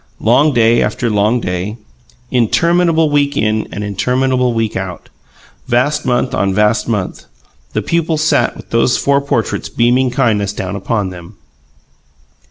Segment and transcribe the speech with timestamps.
[0.19, 1.77] Long day after long day,
[2.31, 5.09] interminable week in and interminable week out,
[5.67, 7.25] vast month on vast month,
[7.73, 11.35] the pupils sat with those four portraits beaming kindness down upon them.